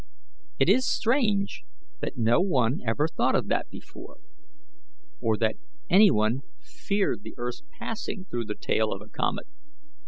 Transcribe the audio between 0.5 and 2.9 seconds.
It is strange that no one